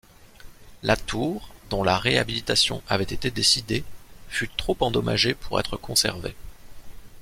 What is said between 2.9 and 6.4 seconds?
été décidée, fut trop endommagée pour être conservée.